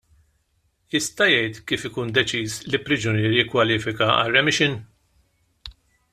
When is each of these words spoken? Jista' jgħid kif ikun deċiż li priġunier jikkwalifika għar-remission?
Jista' 0.93 1.27
jgħid 1.33 1.59
kif 1.71 1.85
ikun 1.89 2.13
deċiż 2.15 2.57
li 2.73 2.79
priġunier 2.87 3.37
jikkwalifika 3.37 4.09
għar-remission? 4.15 4.79